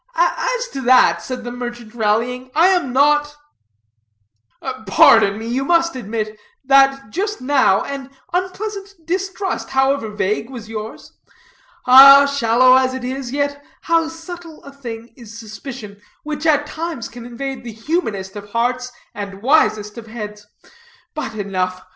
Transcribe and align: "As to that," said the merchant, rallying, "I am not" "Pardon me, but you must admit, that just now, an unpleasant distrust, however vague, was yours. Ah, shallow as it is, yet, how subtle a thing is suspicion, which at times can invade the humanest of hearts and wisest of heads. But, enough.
"As 0.15 0.67
to 0.69 0.81
that," 0.81 1.21
said 1.21 1.43
the 1.43 1.51
merchant, 1.51 1.93
rallying, 1.93 2.49
"I 2.55 2.69
am 2.69 2.91
not" 2.91 3.35
"Pardon 4.87 5.37
me, 5.37 5.45
but 5.45 5.53
you 5.53 5.63
must 5.63 5.95
admit, 5.95 6.39
that 6.65 7.11
just 7.11 7.39
now, 7.39 7.83
an 7.83 8.09
unpleasant 8.33 8.95
distrust, 9.05 9.69
however 9.69 10.09
vague, 10.09 10.49
was 10.49 10.67
yours. 10.67 11.13
Ah, 11.85 12.25
shallow 12.25 12.77
as 12.77 12.95
it 12.95 13.03
is, 13.03 13.31
yet, 13.31 13.63
how 13.81 14.07
subtle 14.07 14.63
a 14.63 14.71
thing 14.71 15.13
is 15.15 15.37
suspicion, 15.39 16.01
which 16.23 16.47
at 16.47 16.65
times 16.65 17.07
can 17.07 17.23
invade 17.23 17.63
the 17.63 17.71
humanest 17.71 18.35
of 18.35 18.49
hearts 18.53 18.91
and 19.13 19.43
wisest 19.43 19.99
of 19.99 20.07
heads. 20.07 20.47
But, 21.13 21.35
enough. 21.35 21.85